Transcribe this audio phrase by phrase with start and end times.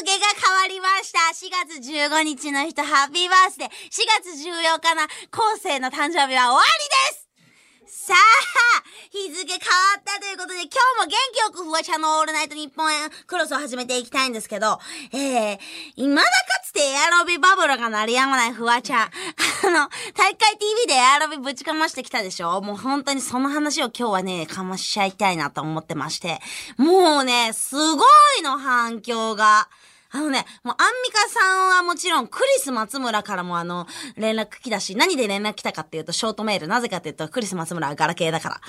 [0.00, 1.18] 日付が変わりました。
[1.34, 3.68] 4月15日の人、ハッピーバースデー。
[3.68, 3.70] 4
[4.22, 9.66] 月14日の後世の誕生日は終わりですさあ、日付変わ
[9.98, 12.90] ったということで、今日も元気よくフワちゃんのオールナイトニッポン
[13.26, 14.78] クロスを始めていきたいんですけど、
[15.12, 15.58] えー、
[15.96, 16.28] 未だか
[16.64, 19.10] つてエアロビバブルが鳴りやまないフワちゃん。
[19.66, 22.62] あの、大会 TV でエアロビぶちかましてきたでしょ？
[22.62, 26.40] もう本当にその話を今日はね、かましちゃいたいなと思ってまして。
[26.78, 28.04] もうね、すご
[28.38, 29.68] いの反響が。
[30.12, 36.66] あのね、もうアンミカさんはもちろんクリス松村からもあの、連絡来たし、何で連絡来たかっていうとショートメール。
[36.66, 38.60] なぜかっていうと、クリス松村はガラケーだか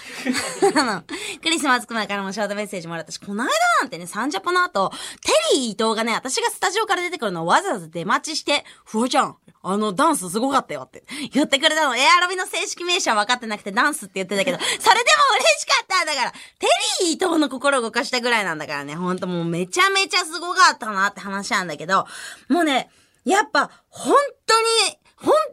[0.76, 0.81] ら。
[0.81, 1.04] あの、
[1.40, 3.49] クリス松村からもショートメッセージもらったし、この間
[3.81, 4.91] なんてね、サンジャポの後、
[5.22, 11.03] テリー伊藤がね、私がスタジオから出てくるのをわざわざ出待ちして、フワちゃん、あの、ダンスすごかったよって
[11.34, 11.95] 言ってくれたの。
[11.95, 14.89] エアロビの正式名称は分かってなくてダンスって言ってたけど、それでも
[15.36, 16.67] 嬉しかっただから、テ
[17.02, 22.05] リー伊藤の心を動かしたぐらいなんだからね、ほんともうめちゃめちゃすごかったなって話なんだけど、
[22.50, 22.89] もうね、
[23.23, 24.16] やっぱ、本
[24.47, 24.97] 当に、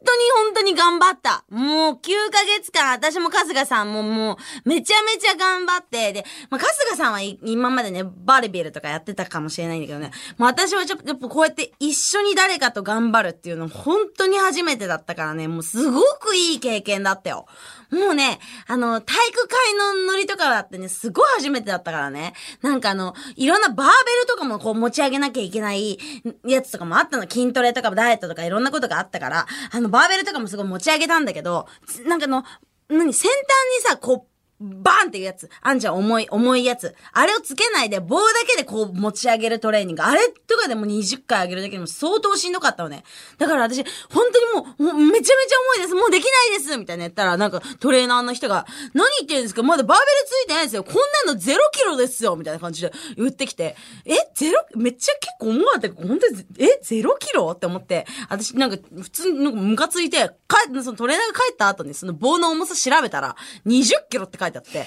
[0.05, 1.45] 当に本当に頑張った。
[1.51, 1.97] もう9
[2.31, 17.47] ヶ月間、私も春日さんももう、めちゃめちゃ頑張って、で、まあ、春日さんは今までね、バリビルとかやってたかもしれないんだけどね、もう私はちょっと、やっぱこうやって一緒に誰かと頑張るっていうの本当に初めてだったからね、もうすごくいい経験だったよ。
[17.91, 22.35] もうね、あの、体育会のノリとかだってね、すごい初めてだったからね。
[22.61, 25.99] なんかあの、いろんなバーベルとかもこう持ち上げなきゃいけない
[26.47, 27.23] やつとかもあったの。
[27.23, 31.67] 筋トレとかダイエットとかいろんなことがあったから、あの、バーベルとかもすごい持ち上げたんだけど、
[32.07, 32.45] なんかの、
[32.89, 34.28] 何、先端にさ、こう、
[34.61, 35.49] バーンっていうやつ。
[35.61, 36.95] あんじゃん、重い、重いやつ。
[37.13, 40.03] あれをつけないで、棒だけでこう持ち上げるトレーニング。
[40.03, 43.05] あれとかでも20回上げるだけでも相当しんどかったのね。
[43.39, 45.95] だから私、本当にもう、もうめちゃめちゃ重いです。
[45.95, 49.63] もうできないですみたいな言ったら、なんかトレーナーの人が、何言ってるんですか？
[49.63, 50.85] まだバーベルついてないですよ。
[50.85, 50.95] こん
[51.27, 55.89] なの0キロですよみたいな感じで言ってきて、え、ゼロ、めっちゃ結構重かった。
[55.93, 57.53] 本当に、え、0キロ？
[57.53, 60.17] って思って、私なんか普通になんかムカついて、
[60.49, 64.87] 帰って、そのトレーナーが帰った後にその棒の重さ調べたら、20キロって書いてあって、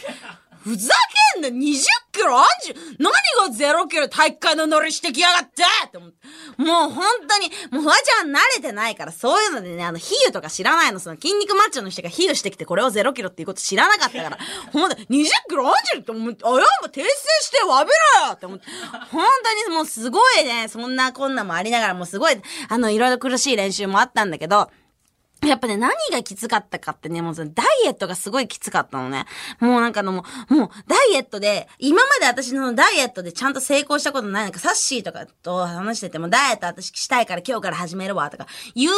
[0.64, 0.94] ふざ
[1.34, 3.12] けんな !20 キロあんじゅ何
[3.50, 6.18] が0キロ体育会のノリしてきやがってって思って。
[6.58, 11.00] もう本当に、もうフワちゃん慣れてないから、そういうのでね、あの、比喩とか知らないの。
[11.00, 14.38] その筋肉マッチョの人が比喩してきて、これを0キロっていうこと知らなかったから、
[14.72, 15.08] ほんと、20
[15.50, 17.10] キロあんじゅって思って、あ、やっぱ訂正
[17.42, 18.66] してわべろよって思って。
[19.12, 19.26] 本
[19.66, 22.36] 当にもうすごいね、そんなこんなもありながら、もうすごい、
[22.70, 24.70] あの、いろいろ苦しい練習もあったんだけど、
[25.48, 29.26] やっぱね、何がきつかったかってね、もうそのダイエットがすごいきつかったのね。
[29.60, 38.98] もうなんかのもう、もうダイエットで、今まで私のダイエットでちゃんと成功したことない、なんかサッシーとかと話してても、ダイエット私したいから今日から始めるわ、とか、言うも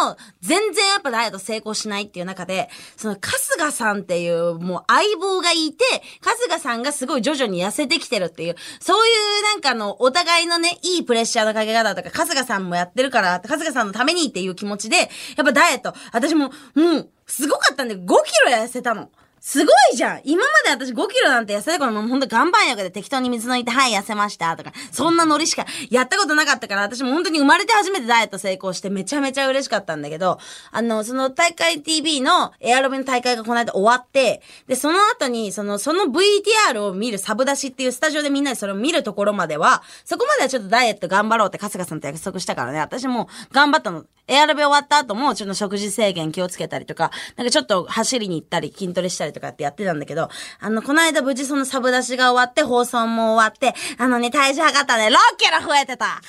[0.00, 5.84] のの、全然やっぱダイエット成功しないっていう中で、その春日さんっていうもう相棒がいて、
[6.22, 9.10] 春日さんがすごい徐々に痩せてきてるっていう、そうい
[9.40, 14.96] うなんかの、お互いのね、いいプレッシャーのかけ方とか、春日さんもやってるから、春日さんのためにっていう気持ちで、
[15.36, 15.65] やっぱダイエット、
[16.12, 18.06] 私も、もう、すごかったんで、5キ
[18.44, 19.10] ロ痩せたの。
[19.46, 20.20] すごいじゃん。
[20.24, 30.40] 今まで私5キロなんて痩せた頃もうほんと岩盤浴で適当に水抜いて、はい、痩せましたとか、そんなノリしかやったことなかったから、私も本当に生まれて初めてダイエット成功してめちゃめちゃ嬉しかったんだけど、
[30.72, 44.06] あの、その大会 TV のエアロビの大会がこの間終わって、で、その後に、その、その VTR を見るサブ出しっていうスタジオでみんなでそれを見るところまでは、そこまではちょっとダイエット頑張ろうって春日さんと約束したからね、私も頑張ったの。
[44.28, 56.20] エアロビ終わった後も、ちょっと食事制限気をつけたりとか、なんかちょっと走りに行ったり、筋トレしたりとかってやってたんだけど、あの、この間無事そのサブ出しが終わって、放送も終わって、あのね、体重測ったね、6キロ増えてた。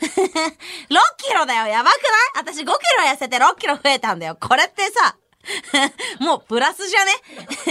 [0.00, 0.06] 6
[1.18, 1.66] キロだよ。
[1.66, 1.94] やばく
[2.34, 2.44] ない？
[2.44, 2.74] 私5キロ
[3.06, 4.36] 痩せて6キロ増えたんだよ。
[4.40, 5.16] これってさ、
[6.20, 7.12] もうプラスじゃね？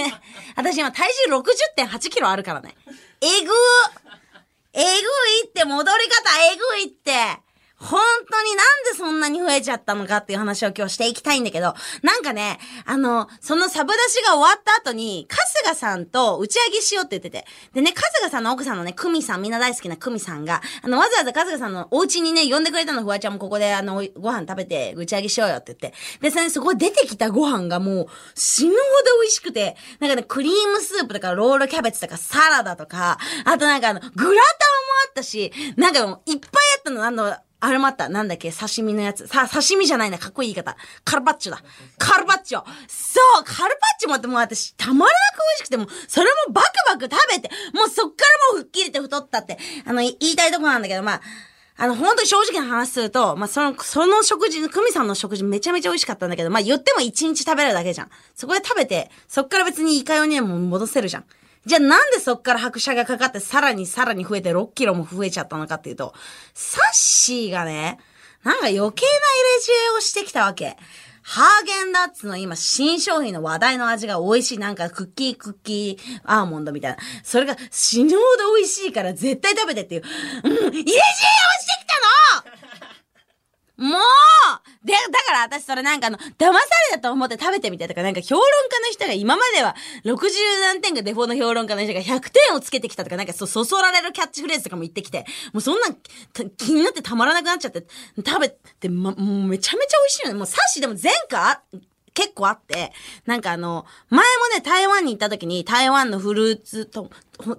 [0.55, 2.75] 私今体重60.8キロあるからね。
[3.21, 3.53] えぐー。
[4.73, 4.93] えぐい
[5.47, 7.11] って戻り方えぐいって。
[7.79, 17.45] 本当になんでそんなに増えちゃったのかっていう話を今日していきたいんだけど、なんかね、あの、そのサブ出しが終わった後に、春日さんと打ち上げしようって言ってて。
[17.73, 25.97] でね、春日さんの奥さんのね、久美さん、みんな大好きな久美さんが、あの、わざわざ春日さんのお家にね、呼んでくれたの、フワちゃんもここで、あの、ご飯食べて打ち上げしようよって言って。
[26.21, 38.07] で、それそこ出てきたご飯がもう、死ぬほど美味しくて、なんかね、クリームスープとか、ロールキャベツとか、サラダとか、あとなんかあの、グラタンもあったし、なんかもう、いっぱいあったの、あの、あれもあった。
[38.07, 38.51] なんだっけ？
[38.51, 39.27] 刺身のやつ。
[39.27, 40.17] さ、刺身じゃないな。
[40.17, 40.77] かっこいい言い方。
[41.03, 41.61] カルパッチョだ。
[41.97, 42.63] カルパッチョ。
[42.87, 48.23] そう、カルパッチョもってもう私、たまらなく美味しくて、もそれもバクバク食べて、もうそっか
[48.53, 51.21] らもう吹っ切れて太ったって、あの、言いたいとこなんだけど、まあ、
[51.75, 58.09] あの、本当に正直な話すると、まあ、その、その食事、クミさんの食事めちゃめちゃ美味しかったんだけど、まあ、言っても一日食べるだけじゃん。
[58.35, 61.25] そこで食べて、そっから別にいかようにも戻せるじゃん。
[61.65, 66.13] じゃあなんでそっから拍車がかかってさらにさらに増えて6キロも増えちゃったのかっていうと、
[66.53, 67.99] サッシーがね、
[68.43, 68.95] なんか余計な入れ
[69.61, 70.77] 知恵をしてきたわけ。
[71.21, 74.57] ハーゲンダッツの今新商品の話題の味が美味しい。
[74.57, 76.97] なんかクッキークッキーアーモンドみたいな。
[77.23, 80.03] それが死ぬほど美味しいから絶対食べてっていう。
[80.43, 80.93] うん、入れ知恵をして
[81.81, 81.93] きた
[82.47, 82.78] の
[83.79, 86.51] もうで、だから私それなんかあの、騙さ
[86.91, 90.19] れたと思って食べてみたとか、なんか評論家の人が今までは60
[90.61, 95.87] 何点がデフォの評論家の人が100点をつけてきたとか、なんかそ、そそられるキャッチフレーズとかも言ってきて、もうそんな
[96.57, 97.85] 気になってたまらなくなっちゃって、
[98.17, 100.37] 食べて、ま、もうめちゃめちゃ美味しいよね。
[100.37, 101.59] もうサッシでも前回
[102.13, 102.91] 結構あって、
[103.25, 107.09] なんかあの、前もね、台湾に行った時に台湾のフルーツと、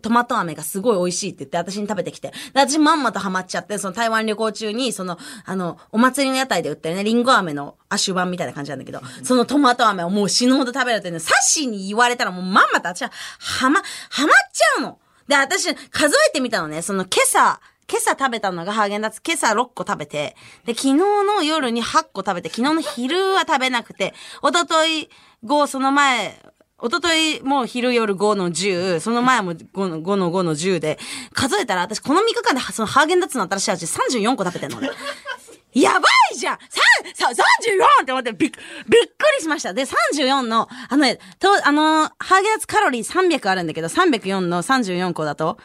[0.02, 13.82] トマト飴がすごい美味しいって言って私に食べてきて、で、私まんまとハマっちゃって、その台湾旅行中に、その、あの、お祭りの屋台で売ってるね、リンゴ飴のアシュ版みたいな感じなんだけど、そのトマト飴をもう死ぬほど食べるってね、サッシーに言われたらもうまんまと私は、はま、は
[14.22, 14.98] まっちゃうの。
[15.28, 25.10] で、私、数えてみたのね、その今朝、今朝食べたのがハーゲンダッツ、今朝6個食べて、で、昨日の夜に8個食べて、昨日の昼は食べなくて、おととい
[25.44, 26.40] 5、その前、
[26.78, 30.98] おとといもう昼夜5の10、その前も5の ,5 の5の10で、
[31.34, 34.90] 数えたら私この3日間でそのハーゲンダッツの新しい味34個食べてんのね。
[35.74, 36.58] やばいじゃん！
[36.68, 36.80] さ、
[37.14, 39.72] さ、34って思ってびっ、びっくりしました。
[39.72, 45.58] で、34の、あのね、と、あの、ハーゲンダッツカロリー300あるんだけど、304の34個だと、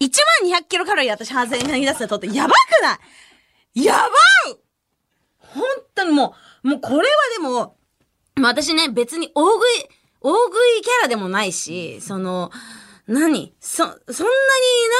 [0.00, 0.10] 1
[0.50, 2.98] 万200キロカロリー私、ハーゼンに出すとって、やばくな
[3.74, 3.84] い？
[3.84, 4.06] やば
[4.50, 4.56] い
[5.38, 5.64] 本
[5.94, 6.34] 当にも
[6.64, 7.04] う、もうこれは
[7.36, 7.76] でも、
[8.40, 9.88] 私ね、別に大食い、
[10.20, 12.50] 大食いキャラでもないし、その、
[13.06, 13.54] 何？
[13.58, 13.98] そ、そんなに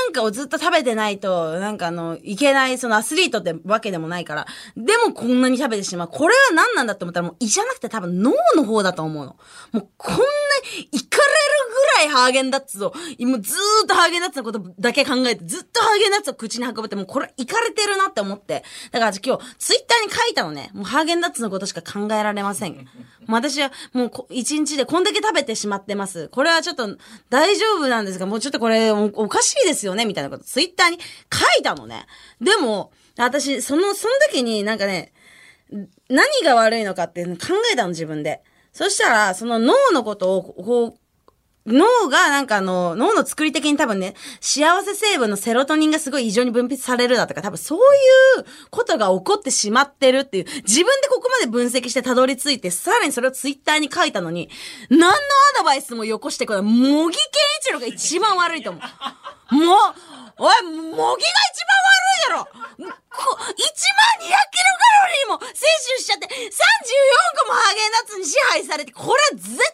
[0.07, 4.47] なんかをずっと食べてないと、なんかあの、いけない、そのアスリートってわけでもないから、
[4.77, 6.09] でもこんなに食べてしまう。
[6.09, 9.37] これは何なんだって思ったらもう胃じゃなくて多分脳の方だと思うの。
[9.73, 10.23] もうこんな、
[10.91, 11.23] いかれ
[12.03, 18.65] いハーゲンダッツを、もうずーっとハーゲンダッツのことだけ考えて、ずっとハーゲンダッツを口に運ぶって、もうこれいかれてるなって思って。
[18.91, 20.71] だから今日、ツイッターに書いたのね。
[20.75, 22.87] もうハーゲンダッツのことしか考えられません。
[23.29, 26.29] 私はもう一日でこんだけ食べてしまってます。
[26.29, 26.97] これはちょっと
[27.31, 30.99] 大丈夫なんですが、もうちょっとこれおかしいですよねみたいなこと、ツイッターに
[31.33, 32.07] 書いたのね。
[32.41, 35.13] でも、私、その、その時になんかね、
[36.09, 37.33] 何が悪いのかって考
[37.73, 38.43] えたの自分で。
[38.73, 40.95] そしたら、その脳のことを、こう、
[41.69, 54.51] 脳がなんかあの、脳の作り的に多分ね、幸せ成分のセロトニンがすごい異常に分泌されるだとか、多分そういうことが起こってしまってるっていう、自分でここまで分析してたどり着いて、さらにそれをツイッターに書いたのに、
[54.91, 55.15] 何のア
[55.59, 56.63] ドバイスもよこしてこない。
[56.63, 57.25] 模擬健
[57.61, 59.55] 一郎が一番悪いと思う。
[59.55, 59.77] もう、
[60.41, 62.49] おい、模擬が一番悪いやろ
[63.19, 64.39] こ !1 万200キロ
[64.79, 65.59] カロリーも摂
[65.91, 66.31] 取しちゃって、34
[67.43, 69.67] 個もハーゲンダッツに支配されて、これは絶対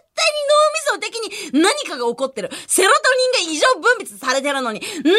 [0.95, 2.51] 脳みそ的に何かが起こってる。
[2.67, 3.01] セロト
[3.41, 5.11] ニンが異常分泌されてるのに、なんで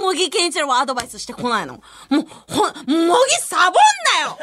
[0.00, 1.74] 模擬健一郎はアドバイスしてこないの？
[1.74, 3.74] もう、ほ、模擬サボん
[4.20, 4.38] なよ！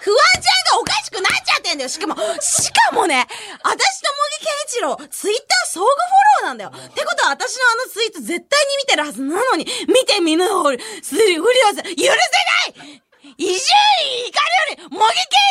[0.00, 1.88] フワちゃんがおかしくなっちゃってんだよ！
[1.88, 3.26] しかも、しかもね、
[3.62, 6.70] 私と模擬健一郎、ツイッター相互フォローなんだよ。
[6.70, 12.14] ってことは私のあのツイート絶対に見てるはずなのに、見て見ぬふり、すり、ふりをせ、許せな
[12.90, 13.02] い！
[13.38, 13.58] 伊集院
[14.26, 14.44] 光
[14.76, 15.00] より、模擬健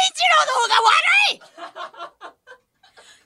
[0.09, 2.32] 一郎の方が悪い！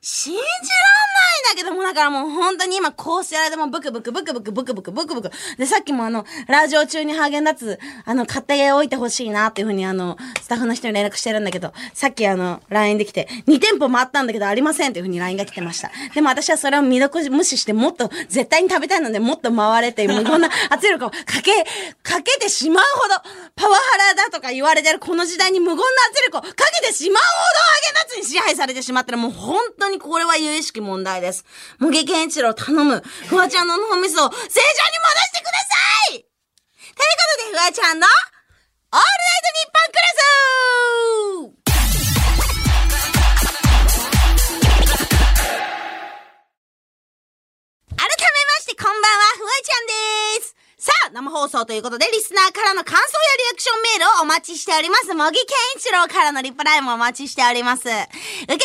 [0.10, 5.32] 信じらんないんだけども、だからもう本当に今こうしてられてもブクブクブクブクブクブクブクブク。
[5.58, 15.92] で、さっきもあの、ラジオ中にハーゲンダッツ、あの、買っておいてほしいなっていうふうにあの、スタッフの人に連絡してるんだけど、さっきあの、LINE できて、2店舗回ったんだけどありませんっていうふうに LINE が来てました。
[16.16, 21.66] でも私はそれを未読無視してもっと絶対に食べたいのでもっと回れて、無言な圧力をかけ、
[22.02, 23.16] かけてしまうほど、
[23.58, 26.48] パワハラだとか言われてるこの時代に無言な圧力をか
[26.82, 31.44] けてしまうほどハーゲンダッツに支配されてしまったらもう本当ににこれは有意識問題です。
[31.80, 33.02] 茂木健一郎頼む。
[33.28, 35.76] フワちゃんの脳みそを正常に戻してくださ
[36.14, 36.30] いというこ
[36.94, 38.16] とで、フワちゃんの、オール
[38.94, 40.18] ナイトニッポンクラス
[47.98, 48.14] 改め
[48.46, 49.88] まして、こんばんは、フワちゃん
[50.38, 50.57] です。
[50.88, 55.12] さあ、生放送ということで、リスナーからの感想やリアクションメールをお待ちしております。
[55.12, 57.84] 茂木健一郎からのリプライもお待ちしております。
[57.84, 57.92] 受付
[58.48, 58.64] メール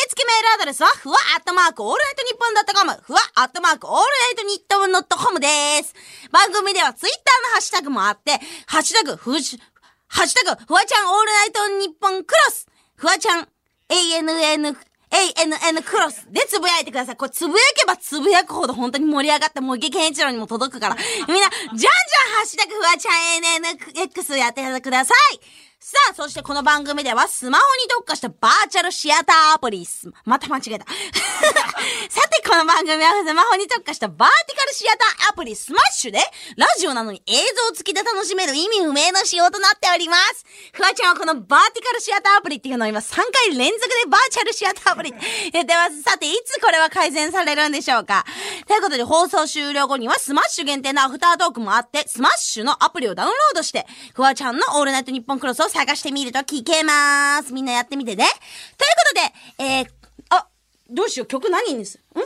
[0.55, 5.47] アドレスは、ふわアットマークオールナイトニッポンドットコム、ふわアットマークオールナイトニッポンドットコムで
[5.83, 5.93] す。
[6.31, 9.59] 番組ではツイッターのハッシュタグもあって、ハッシュタグ、ふじ、
[10.07, 13.49] ハッシュタグ、ふわちゃんオールナイトニッポンクロス、ふわちゃん、
[13.89, 14.77] ANN
[15.13, 17.15] ANN クロスでつぶやいてください。
[17.15, 20.95] これつぶやけばつぶやくほど本当に盛り上がってもう茂木健一郎にも届くから。
[20.95, 21.01] み
[21.39, 21.89] んな、じゃんじゃん
[22.35, 25.39] ハッシュタグフワちゃん ANNX やってください。
[25.85, 29.85] さあ、そしてこの番組ではスマホに特化したバーチャルシアターアプリ、
[30.23, 30.85] また間違えた。
[32.07, 36.19] さて、この番組はスマホに特化したバーティカルシアターアプリスマッシュで、
[36.55, 40.45] ラジオなのに映像付きで楽しめる意味不明の仕様となっております。
[40.71, 45.19] フワちゃんはこのバーティカルシアターアプリっていうのを今3回連続でバーチャルシアターアプリって
[45.51, 46.01] 言ってます。
[46.01, 48.25] さて、いつこれは改善されるんでしょうか
[48.69, 53.85] ということで、放送終了後にはスマッシュ限定のアフタートークもあって、スマッシュのアプリをダウンロードして、
[54.15, 57.51] フワちゃんのオールナイトニッポンクロスを探してみると聞けます。
[57.51, 58.25] みんなやってみてね。
[58.25, 59.87] ということで、えー、
[60.29, 60.47] あ、
[60.89, 62.21] どうしよう、曲何にする？
[62.21, 62.25] ん、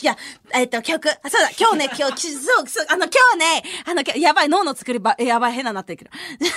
[0.00, 0.16] いや、
[0.54, 1.10] えっと、曲。
[1.10, 6.04] あ、そうだ、今日ね、今日、そう、そう、あの、今日ね、あの、やばい、脳の作りば、やばい、変ななってるけ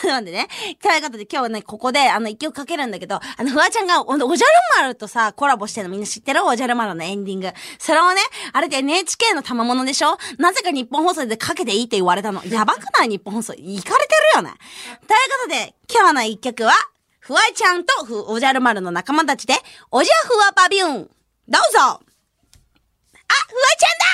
[0.03, 0.09] ど。
[0.09, 0.47] なんでね、
[0.81, 6.45] ということで今日はね、ここで、あの、一曲かけるんだけど、あの、フワちゃんが、おおじゃる丸とさ、コラボしてるのみんな知ってる？
[6.45, 7.49] おじゃる丸のエンディング。
[7.77, 8.21] それをね、
[8.53, 10.17] あれで NHK の賜物でしょ？
[10.37, 12.43] なぜか日本放送でかけていいって言われたの。
[12.45, 13.09] やばくない？
[13.09, 13.53] 日本放送。
[13.53, 14.53] 行かれてるよね。
[15.07, 16.71] ということで、今日の一曲は、
[17.19, 19.55] フワちゃんとふおじゃる丸の仲間たちで、
[19.91, 21.09] おじゃふわパビューン。
[21.47, 22.04] どうぞ
[23.35, 24.04] あ、フワちゃんだ